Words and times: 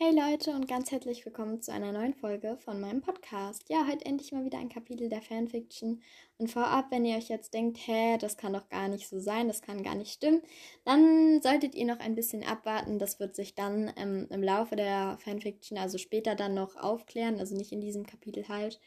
Hey 0.00 0.14
Leute 0.14 0.52
und 0.52 0.68
ganz 0.68 0.92
herzlich 0.92 1.26
willkommen 1.26 1.60
zu 1.60 1.72
einer 1.72 1.90
neuen 1.90 2.14
Folge 2.14 2.56
von 2.58 2.80
meinem 2.80 3.00
Podcast. 3.00 3.64
Ja, 3.68 3.84
heute 3.88 4.06
endlich 4.06 4.30
mal 4.30 4.44
wieder 4.44 4.58
ein 4.58 4.68
Kapitel 4.68 5.08
der 5.08 5.22
Fanfiction. 5.22 6.00
Und 6.36 6.52
vorab, 6.52 6.92
wenn 6.92 7.04
ihr 7.04 7.16
euch 7.16 7.28
jetzt 7.28 7.52
denkt, 7.52 7.78
hä, 7.84 8.16
das 8.16 8.36
kann 8.36 8.52
doch 8.52 8.68
gar 8.68 8.86
nicht 8.86 9.08
so 9.08 9.18
sein, 9.18 9.48
das 9.48 9.60
kann 9.60 9.82
gar 9.82 9.96
nicht 9.96 10.12
stimmen, 10.12 10.40
dann 10.84 11.42
solltet 11.42 11.74
ihr 11.74 11.84
noch 11.84 11.98
ein 11.98 12.14
bisschen 12.14 12.44
abwarten. 12.44 13.00
Das 13.00 13.18
wird 13.18 13.34
sich 13.34 13.56
dann 13.56 13.92
ähm, 13.96 14.28
im 14.30 14.40
Laufe 14.40 14.76
der 14.76 15.18
Fanfiction, 15.18 15.76
also 15.76 15.98
später 15.98 16.36
dann 16.36 16.54
noch 16.54 16.76
aufklären, 16.76 17.40
also 17.40 17.56
nicht 17.56 17.72
in 17.72 17.80
diesem 17.80 18.06
Kapitel 18.06 18.46
halt. 18.48 18.78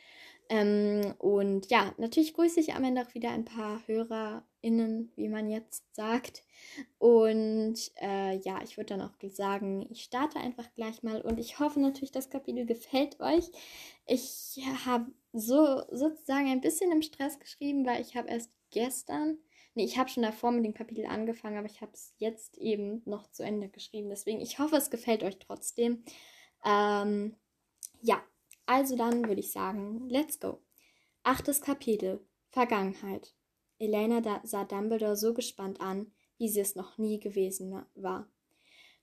Ähm, 0.48 1.14
und 1.18 1.70
ja, 1.70 1.94
natürlich 1.98 2.34
grüße 2.36 2.62
ich 2.62 2.74
am 2.74 2.86
Ende 2.86 3.02
auch 3.02 3.14
wieder 3.14 3.32
ein 3.32 3.44
paar 3.44 3.80
HörerInnen, 4.62 5.12
wie 5.16 5.30
man 5.30 5.50
jetzt 5.50 5.84
sagt. 5.96 6.44
Und 6.98 7.92
äh, 8.02 8.38
ja, 8.38 8.62
ich 8.64 8.78
würde 8.78 8.98
dann 8.98 9.02
auch 9.02 9.14
sagen, 9.30 9.88
ich 9.90 10.04
starte 10.04 10.40
einfach 10.40 10.74
gleich 10.76 11.04
mal 11.04 11.22
und 11.22 11.40
ich 11.40 11.60
hoffe 11.60 11.80
natürlich, 11.80 12.12
das 12.12 12.30
Kapitel 12.30 12.66
gefällt 12.66 13.20
euch. 13.20 13.50
Ich 14.06 14.60
habe 14.86 15.12
so 15.34 15.82
sozusagen 15.92 16.48
ein 16.48 16.62
bisschen 16.62 16.92
im 16.92 17.02
Stress 17.02 17.40
geschrieben, 17.40 17.86
weil 17.86 18.02
ich 18.02 18.16
habe 18.16 18.30
erst 18.30 18.52
gestern, 18.72 19.38
nee, 19.74 19.84
ich 19.84 19.98
habe 19.98 20.10
schon 20.10 20.24
davor 20.24 20.52
mit 20.52 20.66
dem 20.66 20.74
Kapitel 20.74 21.06
angefangen, 21.06 21.58
aber 21.58 21.68
ich 21.68 21.82
habe 21.82 21.92
es 21.94 22.14
jetzt 22.18 22.58
eben 22.58 23.02
noch 23.06 23.30
zu 23.32 23.44
Ende 23.44 23.70
geschrieben. 23.70 24.10
Deswegen, 24.10 24.42
ich 24.42 24.60
hoffe, 24.60 24.78
es 24.78 24.90
gefällt 24.90 25.24
euch 25.24 25.40
trotzdem. 25.40 26.04
Ähm, 26.64 27.36
ja, 28.02 28.24
also 28.66 28.96
dann 28.96 29.28
würde 29.28 29.42
ich 29.42 29.52
sagen, 29.52 30.08
let's 30.10 30.40
go. 30.40 30.62
Achtes 31.24 31.62
Kapitel. 31.62 32.26
Vergangenheit. 32.50 33.34
Elena 33.82 34.42
sah 34.44 34.64
Dumbledore 34.64 35.16
so 35.16 35.34
gespannt 35.34 35.82
an, 35.82 36.12
wie 36.38 36.50
sie 36.50 36.60
es 36.60 36.76
noch 36.76 36.98
nie 36.98 37.20
gewesen 37.20 37.84
war. 37.96 38.28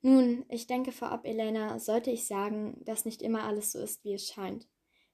Nun, 0.02 0.44
ich 0.48 0.68
denke 0.68 0.92
vorab, 0.92 1.26
Elena, 1.26 1.80
sollte 1.80 2.12
ich 2.12 2.26
sagen, 2.28 2.80
dass 2.84 3.04
nicht 3.04 3.20
immer 3.20 3.42
alles 3.42 3.72
so 3.72 3.80
ist, 3.80 4.04
wie 4.04 4.12
es 4.12 4.28
scheint. 4.28 4.68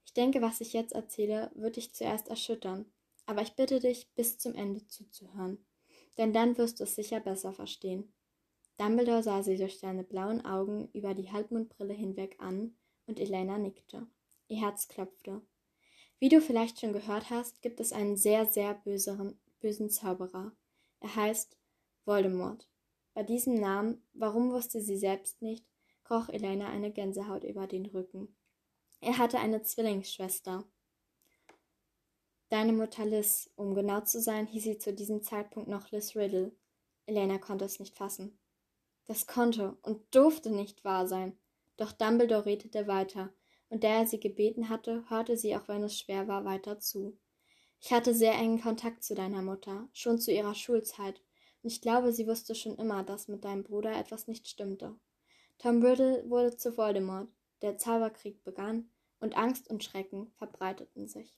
Ich 0.05 0.12
denke, 0.12 0.42
was 0.42 0.61
ich 0.61 0.75
jetzt 0.75 0.92
erzähle, 0.92 1.51
wird 1.55 1.77
dich 1.77 1.95
zuerst 1.95 2.29
erschüttern, 2.29 2.85
aber 3.25 3.41
ich 3.41 3.55
bitte 3.55 3.81
dich, 3.81 4.11
bis 4.15 4.39
zum 4.39 4.55
Ende 4.55 4.87
zuzuhören, 4.87 5.65
denn 6.19 6.35
dann 6.35 6.59
wirst 6.59 6.81
du 6.81 6.85
es 6.85 6.95
sicher 6.95 7.20
besser 7.20 7.55
verstehen. 7.55 8.12
Dumbledore 8.77 9.23
sah 9.23 9.42
sie 9.42 9.57
durch 9.57 9.79
seine 9.79 10.05
blauen 10.05 10.45
Augen 10.45 10.91
über 10.92 11.15
die 11.15 11.33
Halbmondbrille 11.33 11.95
hinweg 11.95 12.37
an, 12.39 12.77
und 13.07 13.19
Elena 13.19 13.59
nickte. 13.59 14.07
Ihr 14.48 14.61
Herz 14.61 14.89
klopfte. 14.89 15.41
Wie 16.19 16.29
du 16.29 16.41
vielleicht 16.41 16.81
schon 16.81 16.92
gehört 16.92 17.31
hast, 17.31 17.62
gibt 17.62 17.81
es 17.81 17.92
einen 17.92 18.17
sehr, 18.17 18.47
sehr 18.47 18.75
böseren, 18.75 19.39
bösen 19.65 19.89
Zauberer. 19.89 20.53
Er 21.01 21.17
heißt 21.17 21.57
Voldemort. 22.05 22.69
Bei 23.15 23.23
diesem 23.23 23.55
Namen, 23.55 24.07
warum 24.12 24.53
wusste 24.53 24.83
sie 24.83 24.98
selbst 24.98 25.41
nicht, 25.41 25.65
kroch 26.03 26.29
Elena 26.29 26.69
eine 26.69 26.93
Gänsehaut 26.93 27.45
über 27.45 27.67
den 27.67 27.87
Rücken. 27.87 28.37
Er 29.01 29.17
hatte 29.17 29.39
eine 29.39 29.62
Zwillingsschwester. 29.62 30.65
Deine 32.51 32.75
Mutter 32.75 33.07
Liz, 33.07 33.51
um 33.57 33.75
genau 33.75 34.03
zu 34.03 34.20
sein, 34.20 34.47
hieß 34.47 34.65
sie 34.65 34.77
zu 34.77 34.92
diesem 34.92 35.23
Zeitpunkt 35.23 35.70
noch 35.70 35.91
Liz 35.91 36.15
Riddle. 36.15 36.55
Elena 37.07 37.39
konnte 37.39 37.65
es 37.65 37.81
nicht 37.81 37.97
fassen. 37.97 38.39
Das 39.07 39.27
konnte 39.27 39.79
und 39.81 40.15
durfte 40.15 40.51
nicht 40.51 40.85
wahr 40.85 41.09
sein. 41.09 41.39
Doch 41.79 41.92
Dumbledore 41.92 42.45
redete 42.45 42.87
weiter 42.87 43.33
und 43.70 43.83
da 43.83 44.01
er 44.01 44.07
sie 44.07 44.20
gebeten 44.20 44.69
hatte, 44.69 45.09
hörte 45.09 45.39
sie, 45.39 45.57
auch 45.57 45.69
wenn 45.69 45.83
es 45.85 45.98
schwer 45.98 46.29
war, 46.29 46.45
weiter 46.45 46.81
zu. 46.81 47.19
Ich 47.86 47.92
hatte 47.92 48.14
sehr 48.14 48.33
engen 48.33 48.62
Kontakt 48.62 49.05
zu 49.05 49.14
deiner 49.14 49.42
Mutter, 49.42 49.90
schon 49.92 50.18
zu 50.18 50.33
ihrer 50.33 50.55
Schulzeit, 50.55 51.20
und 51.62 51.70
ich 51.70 51.83
glaube, 51.83 52.14
sie 52.14 52.27
wusste 52.27 52.55
schon 52.55 52.77
immer, 52.77 53.05
dass 53.05 53.28
mit 53.28 53.45
deinem 53.45 53.62
Bruder 53.62 53.95
etwas 53.95 54.27
nicht 54.27 54.48
stimmte. 54.48 54.98
Tom 55.58 55.83
Riddle 55.83 56.24
wurde 56.30 56.56
zu 56.56 56.78
Voldemort, 56.78 57.28
der 57.61 57.77
Zauberkrieg 57.77 58.42
begann, 58.42 58.89
und 59.20 59.36
Angst 59.36 59.68
und 59.68 59.84
Schrecken 59.84 60.33
verbreiteten 60.39 61.08
sich. 61.08 61.36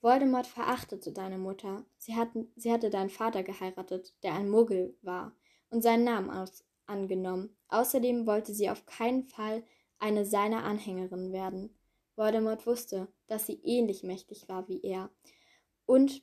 Voldemort 0.00 0.48
verachtete 0.48 1.12
deine 1.12 1.38
Mutter. 1.38 1.86
Sie, 1.98 2.16
hatten, 2.16 2.50
sie 2.56 2.72
hatte 2.72 2.90
deinen 2.90 3.08
Vater 3.08 3.44
geheiratet, 3.44 4.16
der 4.24 4.34
ein 4.34 4.50
Muggel 4.50 4.98
war, 5.02 5.36
und 5.70 5.82
seinen 5.82 6.02
Namen 6.02 6.30
aus, 6.30 6.64
angenommen. 6.86 7.56
Außerdem 7.68 8.26
wollte 8.26 8.52
sie 8.52 8.70
auf 8.70 8.86
keinen 8.86 9.22
Fall 9.22 9.62
eine 10.00 10.24
seiner 10.24 10.64
Anhängerinnen 10.64 11.32
werden. 11.32 11.77
Voldemort 12.18 12.66
wusste, 12.66 13.08
dass 13.28 13.46
sie 13.46 13.60
ähnlich 13.62 14.02
mächtig 14.02 14.48
war 14.48 14.68
wie 14.68 14.82
er 14.82 15.10
und 15.86 16.22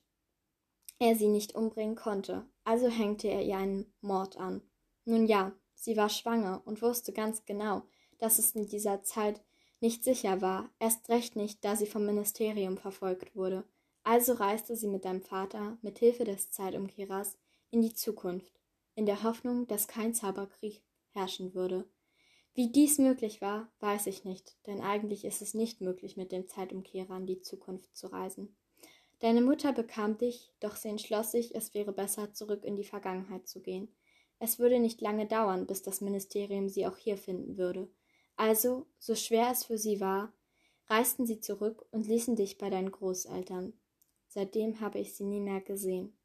er 1.00 1.16
sie 1.16 1.28
nicht 1.28 1.56
umbringen 1.56 1.96
konnte, 1.96 2.46
also 2.64 2.88
hängte 2.88 3.28
er 3.28 3.42
ihr 3.42 3.58
einen 3.58 3.94
Mord 4.02 4.38
an. 4.38 4.62
Nun 5.06 5.26
ja, 5.26 5.54
sie 5.74 5.98
war 5.98 6.10
schwanger 6.10 6.62
und 6.66 6.82
wusste 6.82 7.14
ganz 7.14 7.46
genau, 7.46 7.84
dass 8.20 8.40
es 8.40 8.52
in 8.52 8.68
dieser 8.68 9.04
Zeit 9.04 9.44
nicht 9.82 10.04
sicher 10.04 10.42
war, 10.42 10.70
erst 10.80 11.10
recht 11.10 11.36
nicht, 11.36 11.64
da 11.64 11.76
sie 11.76 11.86
vom 11.86 12.06
Ministerium 12.06 12.78
verfolgt 12.78 13.36
wurde. 13.36 13.66
Also 14.04 14.34
reiste 14.34 14.76
sie 14.76 14.88
mit 14.88 15.04
deinem 15.04 15.22
Vater 15.22 15.78
mit 15.82 16.00
Hilfe 16.00 16.24
des 16.24 16.52
Zeitumkehrers 16.52 17.38
in 17.72 17.82
die 17.82 17.94
Zukunft, 17.94 18.60
in 18.94 19.06
der 19.06 19.24
Hoffnung, 19.24 19.68
dass 19.68 19.88
kein 19.88 20.14
Zauberkrieg 20.14 20.82
herrschen 21.10 21.54
würde. 21.54 21.90
Wie 22.56 22.72
dies 22.72 23.00
möglich 23.00 23.42
war, 23.42 23.70
weiß 23.82 24.08
ich 24.08 24.24
nicht, 24.24 24.56
denn 24.66 24.80
eigentlich 24.80 25.26
ist 25.26 25.42
es 25.42 25.54
nicht 25.54 25.82
möglich, 25.82 26.16
mit 26.16 26.32
dem 26.32 26.48
Zeitumkehrer 26.48 27.18
in 27.18 27.26
die 27.26 27.42
Zukunft 27.42 27.98
zu 27.98 28.08
reisen. 28.08 28.56
Deine 29.20 29.42
Mutter 29.42 29.74
bekam 29.74 30.18
dich, 30.18 30.54
doch 30.62 30.78
sie 30.78 30.88
entschloss 30.88 31.32
sich, 31.32 31.54
es 31.54 31.74
wäre 31.74 31.92
besser, 31.92 32.34
zurück 32.34 32.64
in 32.64 32.78
die 32.78 32.86
Vergangenheit 32.86 33.46
zu 33.46 33.62
gehen. 33.62 33.94
Es 34.40 34.58
würde 34.58 34.80
nicht 34.80 35.02
lange 35.02 35.26
dauern, 35.26 35.68
bis 35.68 35.82
das 35.82 36.00
Ministerium 36.00 36.70
sie 36.70 36.88
auch 36.88 36.96
hier 36.96 37.18
finden 37.18 37.58
würde. 37.58 37.90
Also, 38.38 38.86
so 39.00 39.16
schwer 39.16 39.50
es 39.52 39.66
für 39.66 39.78
sie 39.78 40.00
war, 40.00 40.32
reisten 40.88 41.26
sie 41.26 41.42
zurück 41.42 41.86
und 41.92 42.08
ließen 42.08 42.38
dich 42.38 42.58
bei 42.58 42.70
deinen 42.70 42.92
Großeltern. 42.92 43.74
Seitdem 44.30 44.80
habe 44.80 45.00
ich 45.00 45.14
sie 45.14 45.26
nie 45.26 45.42
mehr 45.42 45.60
gesehen. 45.60 46.18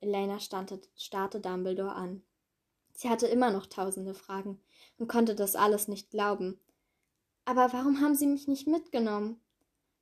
Elena 0.00 0.38
starrte 0.40 1.40
Dumbledore 1.40 1.94
an. 1.94 2.22
Sie 2.98 3.08
hatte 3.08 3.28
immer 3.28 3.52
noch 3.52 3.66
tausende 3.66 4.12
Fragen 4.12 4.60
und 4.98 5.06
konnte 5.06 5.36
das 5.36 5.54
alles 5.54 5.86
nicht 5.86 6.10
glauben. 6.10 6.58
Aber 7.44 7.72
warum 7.72 8.00
haben 8.00 8.16
Sie 8.16 8.26
mich 8.26 8.48
nicht 8.48 8.66
mitgenommen? 8.66 9.40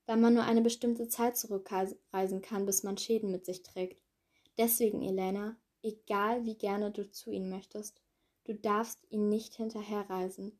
Weil 0.06 0.16
man 0.16 0.32
nur 0.32 0.44
eine 0.44 0.62
bestimmte 0.62 1.06
Zeit 1.06 1.36
zurückreisen 1.36 2.40
kann, 2.40 2.64
bis 2.64 2.84
man 2.84 2.96
Schäden 2.96 3.30
mit 3.30 3.44
sich 3.44 3.62
trägt. 3.62 4.00
Deswegen, 4.56 5.02
Elena, 5.02 5.56
egal 5.82 6.46
wie 6.46 6.54
gerne 6.54 6.90
du 6.90 7.10
zu 7.10 7.30
ihnen 7.30 7.50
möchtest, 7.50 8.00
du 8.44 8.54
darfst 8.54 9.04
ihnen 9.10 9.28
nicht 9.28 9.52
hinterherreisen. 9.56 10.58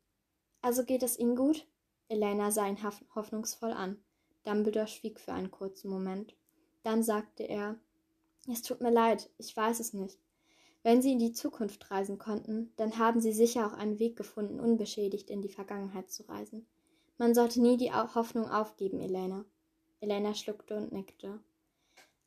Also 0.61 0.85
geht 0.85 1.01
es 1.01 1.17
Ihnen 1.17 1.35
gut? 1.35 1.65
Elena 2.07 2.51
sah 2.51 2.67
ihn 2.67 2.77
hoffnungsvoll 3.15 3.71
an. 3.71 3.97
Dumbledore 4.43 4.85
schwieg 4.85 5.19
für 5.19 5.33
einen 5.33 5.49
kurzen 5.49 5.89
Moment. 5.89 6.35
Dann 6.83 7.01
sagte 7.01 7.45
er 7.45 7.79
Es 8.47 8.61
tut 8.61 8.79
mir 8.79 8.91
leid, 8.91 9.31
ich 9.39 9.57
weiß 9.57 9.79
es 9.79 9.93
nicht. 9.93 10.19
Wenn 10.87 11.01
sie 11.01 11.11
in 11.11 11.19
die 11.19 11.33
Zukunft 11.33 11.91
reisen 11.91 12.17
konnten, 12.17 12.71
dann 12.77 12.97
haben 12.97 13.19
sie 13.19 13.33
sicher 13.33 13.67
auch 13.67 13.73
einen 13.73 13.99
Weg 13.99 14.15
gefunden, 14.15 14.57
unbeschädigt 14.61 15.29
in 15.29 15.41
die 15.41 15.49
Vergangenheit 15.49 16.09
zu 16.09 16.23
reisen. 16.29 16.65
Man 17.17 17.35
sollte 17.35 17.61
nie 17.61 17.75
die 17.75 17.91
Hoffnung 17.91 18.49
aufgeben, 18.49 19.01
Elena. 19.01 19.43
Elena 19.99 20.33
schluckte 20.33 20.77
und 20.77 20.93
nickte. 20.93 21.41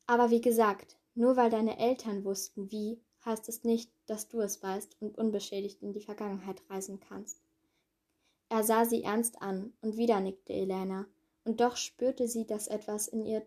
Aber 0.05 0.29
wie 0.29 0.41
gesagt, 0.41 0.95
nur 1.15 1.37
weil 1.37 1.49
deine 1.49 1.79
Eltern 1.79 2.23
wussten, 2.23 2.69
wie, 2.69 3.01
heißt 3.25 3.49
es 3.49 3.63
nicht, 3.63 3.91
dass 4.05 4.27
du 4.27 4.41
es 4.41 4.61
weißt 4.61 4.95
und 4.99 5.17
unbeschädigt 5.17 5.81
in 5.81 5.91
die 5.91 6.01
Vergangenheit 6.01 6.61
reisen 6.69 6.99
kannst. 6.99 7.41
Er 8.49 8.63
sah 8.63 8.85
sie 8.85 9.01
ernst 9.01 9.41
an, 9.41 9.73
und 9.81 9.97
wieder 9.97 10.19
nickte 10.19 10.53
Elena, 10.53 11.07
und 11.45 11.61
doch 11.61 11.77
spürte 11.77 12.27
sie, 12.27 12.45
dass 12.45 12.67
etwas 12.67 13.07
in 13.07 13.25
ihr 13.25 13.41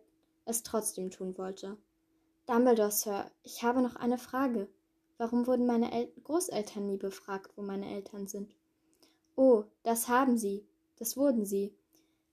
es 0.44 0.65
trotzdem 0.65 1.12
tun 1.12 1.38
wollte. 1.38 1.77
Dumbledore, 2.47 2.91
Sir, 2.91 3.31
ich 3.44 3.62
habe 3.62 3.81
noch 3.81 3.94
eine 3.94 4.19
Frage. 4.19 4.67
Warum 5.16 5.46
wurden 5.46 5.66
meine 5.66 5.93
El 5.93 6.12
Großeltern 6.25 6.87
nie 6.87 6.96
befragt, 6.96 7.52
wo 7.56 7.62
meine 7.62 7.88
Eltern 7.94 8.26
sind? 8.26 8.56
Oh, 9.37 9.64
das 9.82 10.08
haben 10.08 10.37
sie, 10.38 10.66
das 10.96 11.16
wurden 11.16 11.44
sie. 11.44 11.75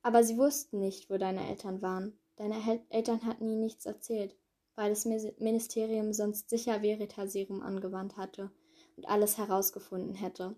Aber 0.01 0.23
sie 0.23 0.37
wussten 0.37 0.79
nicht, 0.79 1.09
wo 1.09 1.17
deine 1.17 1.47
Eltern 1.47 1.81
waren. 1.81 2.17
Deine 2.37 2.55
Hel 2.55 2.81
Eltern 2.89 3.23
hatten 3.23 3.47
ihnen 3.47 3.59
nichts 3.59 3.85
erzählt, 3.85 4.35
weil 4.75 4.89
das 4.89 5.05
Ministerium 5.05 6.13
sonst 6.13 6.49
sicher 6.49 6.81
Veritaserum 6.81 7.61
angewandt 7.61 8.17
hatte 8.17 8.51
und 8.97 9.07
alles 9.07 9.37
herausgefunden 9.37 10.15
hätte. 10.15 10.55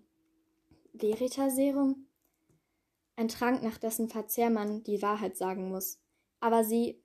Veritaserum? 0.94 2.06
Ein 3.16 3.28
Trank, 3.28 3.62
nach 3.62 3.78
dessen 3.78 4.08
Verzehr 4.08 4.50
man 4.50 4.82
die 4.82 5.02
Wahrheit 5.02 5.36
sagen 5.36 5.68
muss. 5.68 6.00
Aber 6.40 6.64
sie 6.64 7.03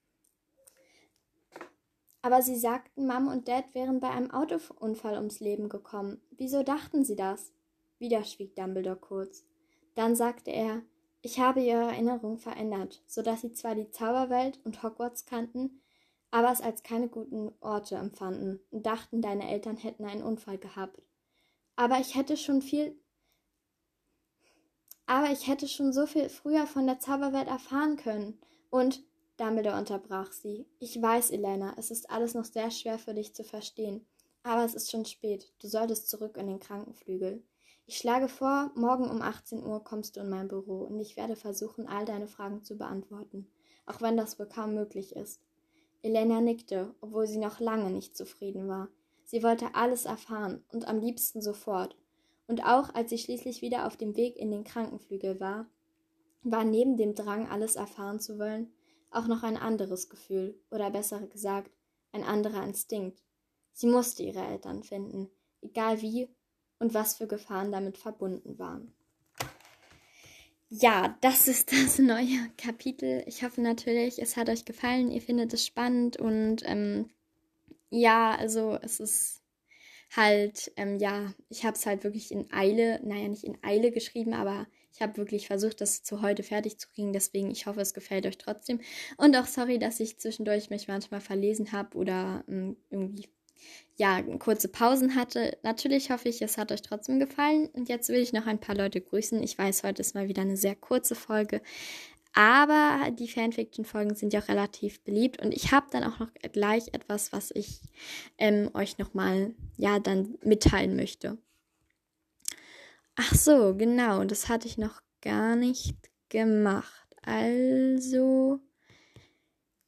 aber 2.21 2.41
sie 2.41 2.57
sagten, 2.57 3.07
Mom 3.07 3.27
und 3.27 3.47
Dad 3.47 3.73
wären 3.73 3.99
bei 3.99 4.09
einem 4.09 4.31
Autounfall 4.31 5.15
ums 5.15 5.39
Leben 5.39 5.69
gekommen. 5.69 6.21
Wieso 6.31 6.63
dachten 6.63 7.05
sie 7.05 7.15
das? 7.15 7.53
Wieder 7.97 8.23
schwieg 8.23 8.55
Dumbledore 8.55 8.97
kurz. 8.97 9.45
Dann 9.95 10.15
sagte 10.15 10.51
er, 10.51 10.81
ich 11.21 11.39
habe 11.39 11.61
ihre 11.61 11.91
Erinnerung 11.91 12.37
verändert, 12.37 13.03
so 13.07 13.21
dass 13.21 13.41
sie 13.41 13.51
zwar 13.51 13.75
die 13.75 13.89
Zauberwelt 13.89 14.59
und 14.63 14.83
Hogwarts 14.83 15.25
kannten, 15.25 15.81
aber 16.31 16.51
es 16.51 16.61
als 16.61 16.83
keine 16.83 17.09
guten 17.09 17.51
Orte 17.59 17.95
empfanden 17.95 18.61
und 18.71 18.85
dachten, 18.85 19.21
deine 19.21 19.49
Eltern 19.49 19.77
hätten 19.77 20.05
einen 20.05 20.23
Unfall 20.23 20.57
gehabt. 20.57 21.01
Aber 21.75 21.99
ich 21.99 22.15
hätte 22.15 22.37
schon 22.37 22.61
viel 22.61 22.95
Aber 25.07 25.31
ich 25.31 25.47
hätte 25.47 25.67
schon 25.67 25.91
so 25.91 26.05
viel 26.05 26.29
früher 26.29 26.67
von 26.67 26.85
der 26.85 26.99
Zauberwelt 26.99 27.47
erfahren 27.47 27.95
können. 27.97 28.37
Und 28.69 29.01
Dumbledore 29.39 29.77
unterbrach 29.77 30.31
sie. 30.31 30.65
Ich 30.79 31.01
weiß, 31.01 31.31
Elena, 31.31 31.73
es 31.77 31.91
ist 31.91 32.09
alles 32.09 32.33
noch 32.33 32.45
sehr 32.45 32.71
schwer 32.71 32.99
für 32.99 33.13
dich 33.13 33.33
zu 33.33 33.43
verstehen. 33.43 34.05
Aber 34.43 34.65
es 34.65 34.75
ist 34.75 34.91
schon 34.91 35.05
spät. 35.05 35.51
Du 35.61 35.67
solltest 35.67 36.09
zurück 36.09 36.37
in 36.37 36.47
den 36.47 36.59
Krankenflügel. 36.59 37.43
Ich 37.85 37.97
schlage 37.97 38.27
vor, 38.27 38.71
morgen 38.75 39.09
um 39.09 39.21
18 39.21 39.63
Uhr 39.63 39.83
kommst 39.83 40.15
du 40.15 40.19
in 40.19 40.29
mein 40.29 40.47
Büro 40.47 40.81
und 40.83 40.99
ich 40.99 41.17
werde 41.17 41.35
versuchen, 41.35 41.87
all 41.87 42.05
deine 42.05 42.27
Fragen 42.27 42.63
zu 42.63 42.77
beantworten, 42.77 43.47
auch 43.85 44.01
wenn 44.01 44.15
das 44.15 44.37
wohl 44.37 44.45
kaum 44.45 44.75
möglich 44.75 45.15
ist. 45.15 45.41
Elena 46.01 46.39
nickte, 46.39 46.93
obwohl 47.01 47.25
sie 47.25 47.39
noch 47.39 47.59
lange 47.59 47.89
nicht 47.89 48.15
zufrieden 48.15 48.67
war. 48.67 48.89
Sie 49.25 49.41
wollte 49.41 49.73
alles 49.73 50.05
erfahren 50.05 50.63
und 50.71 50.87
am 50.87 50.99
liebsten 50.99 51.41
sofort. 51.41 51.97
Und 52.47 52.63
auch 52.63 52.93
als 52.93 53.09
sie 53.09 53.17
schließlich 53.17 53.61
wieder 53.61 53.87
auf 53.87 53.97
dem 53.97 54.15
Weg 54.15 54.37
in 54.37 54.51
den 54.51 54.63
Krankenflügel 54.63 55.39
war, 55.39 55.67
war 56.43 56.63
neben 56.63 56.95
dem 56.95 57.15
Drang, 57.15 57.47
alles 57.47 57.75
erfahren 57.75 58.19
zu 58.19 58.39
wollen, 58.39 58.71
auch 59.11 59.27
noch 59.27 59.43
ein 59.43 59.57
anderes 59.57 60.09
Gefühl, 60.09 60.59
oder 60.71 60.89
besser 60.91 61.19
gesagt, 61.27 61.71
ein 62.11 62.23
anderer 62.23 62.63
Instinkt. 62.63 63.21
Sie 63.73 63.87
musste 63.87 64.23
ihre 64.23 64.45
Eltern 64.45 64.83
finden, 64.83 65.29
egal 65.61 66.01
wie 66.01 66.29
und 66.79 66.93
was 66.93 67.15
für 67.15 67.27
Gefahren 67.27 67.71
damit 67.71 67.97
verbunden 67.97 68.57
waren. 68.59 68.93
Ja, 70.69 71.17
das 71.21 71.47
ist 71.47 71.71
das 71.71 71.97
neue 71.97 72.51
Kapitel. 72.57 73.23
Ich 73.25 73.43
hoffe 73.43 73.61
natürlich, 73.61 74.21
es 74.21 74.37
hat 74.37 74.49
euch 74.49 74.65
gefallen, 74.65 75.11
ihr 75.11 75.21
findet 75.21 75.53
es 75.53 75.65
spannend 75.65 76.17
und 76.17 76.61
ähm, 76.65 77.09
ja, 77.89 78.35
also 78.35 78.77
es 78.81 78.99
ist 78.99 79.41
halt, 80.15 80.71
ähm, 80.75 80.99
ja, 80.99 81.33
ich 81.49 81.65
habe 81.65 81.75
es 81.75 81.85
halt 81.85 82.03
wirklich 82.03 82.31
in 82.31 82.51
Eile, 82.51 82.99
naja, 83.03 83.27
nicht 83.27 83.43
in 83.43 83.57
Eile 83.63 83.91
geschrieben, 83.91 84.33
aber 84.33 84.67
ich 84.93 85.01
habe 85.01 85.17
wirklich 85.17 85.47
versucht, 85.47 85.81
das 85.81 86.03
zu 86.03 86.21
heute 86.21 86.43
fertig 86.43 86.77
zu 86.77 86.87
kriegen. 86.89 87.13
Deswegen, 87.13 87.51
ich 87.51 87.65
hoffe, 87.65 87.81
es 87.81 87.93
gefällt 87.93 88.25
euch 88.25 88.37
trotzdem. 88.37 88.81
Und 89.17 89.35
auch 89.35 89.45
sorry, 89.45 89.79
dass 89.79 89.99
ich 89.99 90.19
zwischendurch 90.19 90.69
mich 90.69 90.87
manchmal 90.87 91.21
verlesen 91.21 91.71
habe 91.71 91.97
oder 91.97 92.43
ähm, 92.47 92.75
irgendwie 92.89 93.29
ja, 93.97 94.21
kurze 94.39 94.69
Pausen 94.69 95.15
hatte. 95.15 95.57
Natürlich 95.63 96.09
hoffe 96.11 96.29
ich, 96.29 96.41
es 96.41 96.57
hat 96.57 96.71
euch 96.71 96.81
trotzdem 96.81 97.19
gefallen. 97.19 97.67
Und 97.73 97.89
jetzt 97.89 98.09
will 98.09 98.19
ich 98.19 98.33
noch 98.33 98.47
ein 98.47 98.59
paar 98.59 98.75
Leute 98.75 99.01
grüßen. 99.01 99.43
Ich 99.43 99.57
weiß, 99.57 99.83
heute 99.83 100.01
ist 100.01 100.15
mal 100.15 100.27
wieder 100.27 100.41
eine 100.41 100.57
sehr 100.57 100.75
kurze 100.75 101.15
Folge. 101.15 101.61
Aber 102.33 103.09
die 103.11 103.27
Fanfiction-Folgen 103.27 104.15
sind 104.15 104.33
ja 104.33 104.41
auch 104.41 104.47
relativ 104.47 105.03
beliebt. 105.03 105.41
Und 105.41 105.53
ich 105.53 105.71
habe 105.71 105.87
dann 105.91 106.03
auch 106.03 106.19
noch 106.19 106.31
gleich 106.53 106.93
etwas, 106.93 107.33
was 107.33 107.51
ich 107.51 107.81
ähm, 108.37 108.69
euch 108.73 108.97
nochmal, 108.97 109.53
ja, 109.77 109.99
dann 109.99 110.37
mitteilen 110.43 110.95
möchte. 110.95 111.37
Ach 113.21 113.35
so, 113.35 113.75
genau. 113.75 114.23
Das 114.23 114.47
hatte 114.47 114.65
ich 114.69 114.77
noch 114.77 115.01
gar 115.19 115.57
nicht 115.57 115.97
gemacht. 116.29 117.05
Also, 117.21 118.61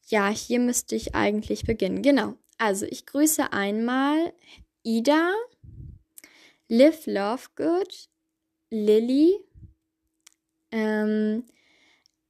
ja, 0.07 0.27
hier 0.27 0.59
müsste 0.59 0.97
ich 0.97 1.15
eigentlich 1.15 1.63
beginnen. 1.63 2.01
Genau. 2.01 2.33
Also, 2.57 2.85
ich 2.85 3.05
grüße 3.05 3.53
einmal 3.53 4.33
Ida, 4.83 5.31
Liv 6.67 7.05
Lovegood, 7.05 8.09
Lilly, 8.69 9.39
ähm, 10.71 11.45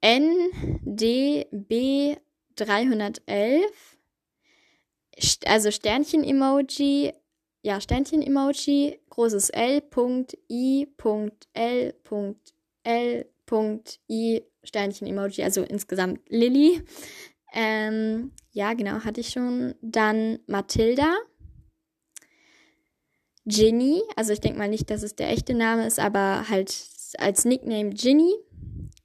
NDB 0.01 1.39
311, 2.57 3.97
also 5.45 5.71
Sternchen-Emoji, 5.71 7.13
ja, 7.61 7.79
Sternchen-Emoji, 7.79 8.99
großes 9.09 9.49
L, 9.51 9.81
Punkt, 9.81 10.37
I, 10.49 10.87
Punkt, 10.97 11.47
L, 11.53 11.93
Punkt, 12.03 12.53
L, 12.83 13.25
Punkt, 13.45 13.99
I, 14.09 14.43
Sternchen-Emoji, 14.63 15.43
also 15.43 15.63
insgesamt 15.63 16.21
Lilly. 16.29 16.81
Ähm, 17.53 18.31
ja, 18.51 18.73
genau, 18.73 19.03
hatte 19.03 19.21
ich 19.21 19.29
schon. 19.29 19.75
Dann 19.81 20.39
Mathilda. 20.47 21.15
Ginny, 23.45 24.03
also 24.15 24.33
ich 24.33 24.39
denke 24.39 24.59
mal 24.59 24.69
nicht, 24.69 24.89
dass 24.89 25.01
es 25.01 25.15
der 25.15 25.29
echte 25.29 25.55
Name 25.55 25.87
ist, 25.87 25.99
aber 25.99 26.47
halt 26.47 26.73
als 27.17 27.43
Nickname 27.43 27.89
Ginny. 27.89 28.33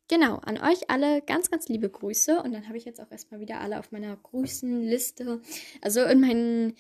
Genau, 0.08 0.37
an 0.37 0.58
euch 0.58 0.88
alle 0.88 1.20
ganz, 1.23 1.50
ganz 1.50 1.69
liebe 1.69 1.88
Grüße. 1.88 2.41
Und 2.43 2.53
dann 2.53 2.69
habe 2.69 2.76
ich 2.76 2.85
jetzt 2.85 3.00
auch 3.00 3.11
erstmal 3.11 3.41
wieder 3.41 3.61
alle 3.61 3.79
auf 3.79 3.91
meiner 3.91 4.17
Grüßenliste. 4.17 5.41
Also 5.81 6.05
in 6.05 6.20
meinen 6.20 6.75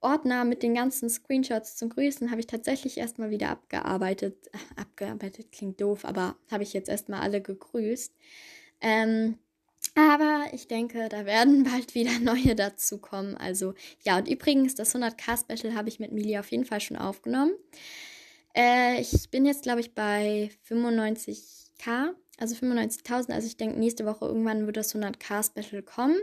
Ordner 0.00 0.44
mit 0.44 0.62
den 0.62 0.74
ganzen 0.74 1.08
Screenshots 1.08 1.76
zum 1.76 1.88
Grüßen 1.88 2.30
habe 2.30 2.40
ich 2.40 2.46
tatsächlich 2.46 2.98
erstmal 2.98 3.30
wieder 3.30 3.50
abgearbeitet. 3.50 4.50
Abgearbeitet 4.76 5.52
klingt 5.52 5.80
doof, 5.80 6.04
aber 6.04 6.36
habe 6.50 6.62
ich 6.62 6.72
jetzt 6.72 6.88
erstmal 6.88 7.20
alle 7.20 7.40
gegrüßt. 7.40 8.12
Ähm, 8.80 9.38
aber 9.94 10.46
ich 10.52 10.68
denke, 10.68 11.08
da 11.08 11.24
werden 11.24 11.64
bald 11.70 11.94
wieder 11.94 12.18
neue 12.20 12.54
dazukommen. 12.54 13.36
Also 13.36 13.74
ja, 14.04 14.18
und 14.18 14.28
übrigens, 14.28 14.74
das 14.74 14.94
100k-Special 14.94 15.74
habe 15.74 15.88
ich 15.88 15.98
mit 15.98 16.12
Mili 16.12 16.38
auf 16.38 16.50
jeden 16.50 16.64
Fall 16.64 16.80
schon 16.80 16.96
aufgenommen. 16.96 17.52
Äh, 18.54 19.00
ich 19.00 19.30
bin 19.30 19.44
jetzt, 19.44 19.62
glaube 19.62 19.80
ich, 19.80 19.94
bei 19.94 20.50
95k, 20.68 22.14
also 22.38 22.54
95.000. 22.54 23.32
Also 23.32 23.46
ich 23.46 23.56
denke, 23.56 23.78
nächste 23.78 24.06
Woche 24.06 24.26
irgendwann 24.26 24.66
wird 24.66 24.76
das 24.76 24.94
100k-Special 24.94 25.82
kommen. 25.82 26.16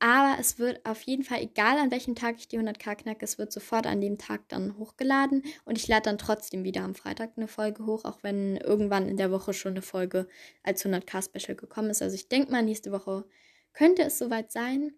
Aber 0.00 0.38
es 0.38 0.58
wird 0.58 0.84
auf 0.84 1.00
jeden 1.02 1.22
Fall, 1.22 1.40
egal 1.40 1.78
an 1.78 1.90
welchem 1.90 2.14
Tag 2.14 2.36
ich 2.38 2.48
die 2.48 2.58
100k 2.58 2.96
knacke, 2.96 3.24
es 3.24 3.38
wird 3.38 3.52
sofort 3.52 3.86
an 3.86 4.00
dem 4.00 4.18
Tag 4.18 4.48
dann 4.48 4.76
hochgeladen. 4.76 5.42
Und 5.64 5.78
ich 5.78 5.88
lade 5.88 6.02
dann 6.02 6.18
trotzdem 6.18 6.64
wieder 6.64 6.82
am 6.82 6.94
Freitag 6.94 7.32
eine 7.36 7.48
Folge 7.48 7.86
hoch, 7.86 8.04
auch 8.04 8.18
wenn 8.22 8.56
irgendwann 8.56 9.08
in 9.08 9.16
der 9.16 9.30
Woche 9.30 9.54
schon 9.54 9.72
eine 9.72 9.82
Folge 9.82 10.26
als 10.62 10.84
100k-Special 10.84 11.56
gekommen 11.56 11.90
ist. 11.90 12.02
Also 12.02 12.16
ich 12.16 12.28
denke 12.28 12.50
mal, 12.50 12.62
nächste 12.62 12.92
Woche 12.92 13.24
könnte 13.72 14.02
es 14.02 14.18
soweit 14.18 14.52
sein. 14.52 14.92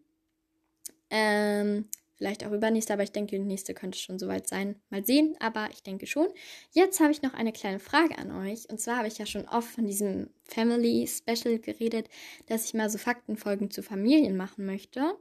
Ähm, 1.11 1.89
vielleicht 2.17 2.45
auch 2.45 2.53
übernächste, 2.53 2.93
aber 2.93 3.03
ich 3.03 3.13
denke, 3.13 3.37
die 3.37 3.45
nächste 3.45 3.75
könnte 3.75 3.99
schon 3.99 4.19
soweit 4.19 4.49
sein. 4.49 4.81
Mal 4.91 5.05
sehen, 5.05 5.37
aber 5.39 5.69
ich 5.71 5.83
denke 5.83 6.07
schon. 6.07 6.29
Jetzt 6.73 7.01
habe 7.01 7.13
ich 7.13 7.23
noch 7.23 7.35
eine 7.35 7.53
kleine 7.53 7.79
Frage 7.79 8.19
an 8.19 8.31
euch. 8.31 8.69
Und 8.71 8.81
zwar 8.81 8.99
habe 8.99 9.09
ich 9.09 9.19
ja 9.19 9.27
schon 9.27 9.47
oft 9.47 9.69
von 9.69 9.87
diesem 9.87 10.31
Family 10.45 11.07
Special 11.07 11.59
geredet, 11.59 12.09
dass 12.47 12.65
ich 12.65 12.75
mal 12.75 12.91
so 12.91 12.99
Faktenfolgen 12.99 13.71
zu 13.71 13.83
Familien 13.83 14.37
machen 14.37 14.67
möchte. 14.67 15.17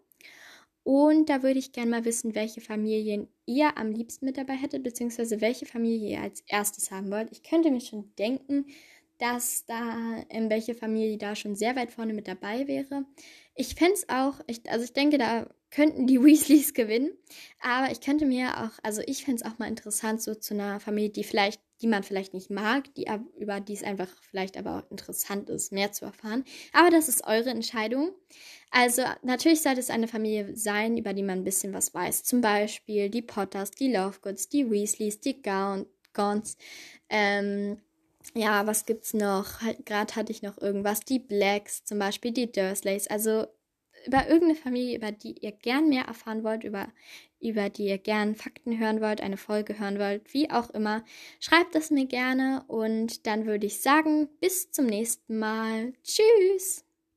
Und 0.84 1.30
da 1.30 1.42
würde 1.42 1.58
ich 1.58 1.72
gerne 1.72 1.90
mal 1.90 2.06
wissen, 2.06 2.36
welche 2.36 2.62
Familien 2.62 3.28
ihr 3.48 3.76
am 3.76 3.92
liebsten 3.92 4.26
mit 4.26 4.38
dabei 4.38 4.54
hättet, 4.54 4.84
beziehungsweise 4.84 5.42
welche 5.42 5.66
Familie 5.66 6.12
ihr 6.12 6.22
als 6.22 6.44
erstes 6.48 6.92
haben 6.92 7.12
wollt. 7.12 7.32
Ich 7.32 7.42
könnte 7.42 7.72
mir 7.72 7.82
schon 7.82 8.14
denken, 8.20 8.68
dass 9.18 9.66
da, 9.66 10.24
in 10.30 10.50
welche 10.50 10.76
Familie 10.76 11.18
da 11.18 11.36
schon 11.36 11.56
sehr 11.56 11.76
weit 11.76 11.92
vorne 11.92 12.14
mit 12.14 12.28
dabei 12.28 12.68
wäre. 12.68 13.06
Ich 13.56 13.76
fände 13.76 13.94
es 13.94 14.10
auch, 14.10 14.42
ich, 14.46 14.70
also 14.70 14.84
ich 14.84 14.94
denke, 14.94 15.18
da 15.18 15.48
könnten 15.76 16.08
die 16.08 16.22
Weasleys 16.24 16.74
gewinnen. 16.74 17.12
Aber 17.62 17.92
ich 17.92 18.00
könnte 18.00 18.26
mir 18.26 18.64
auch, 18.64 18.72
also 18.84 19.02
ich 19.06 19.26
fände 19.26 19.42
es 19.44 19.52
auch 19.52 19.60
mal 19.60 19.68
interessant, 19.68 20.22
so 20.22 20.34
zu 20.34 20.54
einer 20.54 20.80
Familie, 20.80 21.10
die 21.10 21.24
vielleicht, 21.24 21.60
die 21.82 21.88
man 21.88 22.04
vielleicht 22.04 22.34
nicht 22.34 22.50
mag, 22.50 22.94
die 22.96 23.08
über 23.38 23.60
die 23.60 23.74
es 23.74 23.84
einfach 23.84 24.08
vielleicht 24.22 24.58
aber 24.58 24.78
auch 24.78 24.92
interessant 24.92 25.50
ist, 25.50 25.72
mehr 25.72 25.92
zu 25.92 26.06
erfahren. 26.06 26.46
Aber 26.72 26.90
das 26.90 27.10
ist 27.10 27.28
eure 27.28 27.50
Entscheidung. 27.50 28.12
Also 28.72 29.04
natürlich 29.24 29.62
sollte 29.62 29.82
es 29.82 29.90
eine 29.90 30.08
Familie 30.08 30.56
sein, 30.56 30.98
über 30.98 31.14
die 31.14 31.24
man 31.24 31.40
ein 31.40 31.44
bisschen 31.44 31.74
was 31.74 31.94
weiß. 31.94 32.24
Zum 32.24 32.42
Beispiel 32.42 33.10
die 33.10 33.22
Potters, 33.22 33.72
die 33.72 33.92
Lovegoods, 33.92 34.50
die 34.50 34.70
Weasleys, 34.70 35.20
die 35.20 35.42
Gauns. 35.42 36.58
Ähm, 37.10 37.82
ja, 38.34 38.66
was 38.66 38.86
gibt's 38.86 39.14
noch? 39.14 39.62
Halt, 39.62 39.86
Gerade 39.86 40.16
hatte 40.16 40.32
ich 40.32 40.42
noch 40.42 40.58
irgendwas. 40.58 41.02
Die 41.02 41.20
Blacks, 41.20 41.84
zum 41.84 42.00
Beispiel 42.00 42.32
die 42.32 42.52
Dursleys. 42.52 43.08
Also 43.08 43.48
über 44.06 44.28
irgendeine 44.28 44.56
Familie, 44.56 44.98
über 44.98 45.12
die 45.12 45.36
ihr 45.42 45.52
gern 45.52 45.90
mehr 45.90 46.06
erfahren 46.06 46.44
wollt, 46.44 46.64
über, 46.64 46.88
über 47.40 47.70
die 47.70 47.88
ihr 47.88 47.98
gern 47.98 48.36
Fakten 48.36 48.80
hören 48.80 49.02
wollt, 49.02 49.22
eine 49.22 49.38
Folge 49.38 49.80
hören 49.80 50.00
wollt, 50.00 50.34
wie 50.34 50.50
auch 50.52 50.70
immer, 50.70 51.04
schreibt 51.40 51.76
es 51.76 51.92
mir 51.92 52.06
gerne 52.06 52.64
und 52.68 53.28
dann 53.28 53.46
würde 53.46 53.66
ich 53.66 53.82
sagen, 53.82 54.30
bis 54.40 54.72
zum 54.72 54.86
nächsten 54.86 55.40
Mal. 55.40 55.94
Tschüss! 56.04 56.85